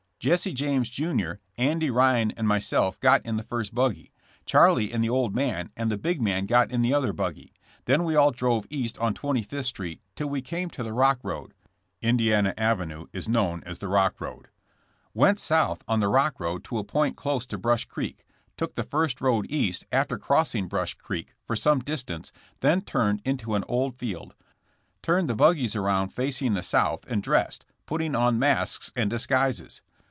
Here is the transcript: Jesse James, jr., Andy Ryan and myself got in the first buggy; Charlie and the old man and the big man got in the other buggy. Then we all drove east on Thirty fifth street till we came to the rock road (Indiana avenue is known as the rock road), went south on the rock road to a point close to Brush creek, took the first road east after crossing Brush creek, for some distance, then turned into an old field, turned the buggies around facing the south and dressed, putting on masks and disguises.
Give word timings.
Jesse 0.23 0.53
James, 0.53 0.87
jr., 0.87 1.31
Andy 1.57 1.89
Ryan 1.89 2.29
and 2.37 2.47
myself 2.47 2.99
got 2.99 3.25
in 3.25 3.37
the 3.37 3.43
first 3.43 3.73
buggy; 3.73 4.11
Charlie 4.45 4.93
and 4.93 5.03
the 5.03 5.09
old 5.09 5.33
man 5.33 5.71
and 5.75 5.89
the 5.91 5.97
big 5.97 6.21
man 6.21 6.45
got 6.45 6.69
in 6.71 6.83
the 6.83 6.93
other 6.93 7.11
buggy. 7.11 7.51
Then 7.85 8.03
we 8.03 8.15
all 8.15 8.29
drove 8.29 8.67
east 8.69 8.99
on 8.99 9.15
Thirty 9.15 9.41
fifth 9.41 9.65
street 9.65 9.99
till 10.15 10.27
we 10.29 10.43
came 10.43 10.69
to 10.69 10.83
the 10.83 10.93
rock 10.93 11.17
road 11.23 11.55
(Indiana 12.03 12.53
avenue 12.55 13.07
is 13.11 13.27
known 13.27 13.63
as 13.65 13.79
the 13.79 13.87
rock 13.87 14.21
road), 14.21 14.49
went 15.15 15.39
south 15.39 15.83
on 15.87 16.01
the 16.01 16.07
rock 16.07 16.39
road 16.39 16.63
to 16.65 16.77
a 16.77 16.83
point 16.83 17.17
close 17.17 17.47
to 17.47 17.57
Brush 17.57 17.85
creek, 17.85 18.23
took 18.57 18.75
the 18.75 18.83
first 18.83 19.21
road 19.21 19.47
east 19.49 19.85
after 19.91 20.19
crossing 20.19 20.67
Brush 20.67 20.93
creek, 20.93 21.33
for 21.47 21.55
some 21.55 21.79
distance, 21.79 22.31
then 22.59 22.81
turned 22.81 23.23
into 23.25 23.55
an 23.55 23.63
old 23.67 23.97
field, 23.97 24.35
turned 25.01 25.27
the 25.27 25.33
buggies 25.35 25.75
around 25.75 26.09
facing 26.09 26.53
the 26.53 26.61
south 26.61 27.05
and 27.07 27.23
dressed, 27.23 27.65
putting 27.87 28.13
on 28.13 28.37
masks 28.37 28.93
and 28.95 29.09
disguises. 29.09 29.81